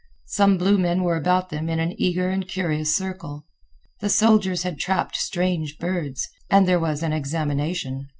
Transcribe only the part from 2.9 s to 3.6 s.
circle.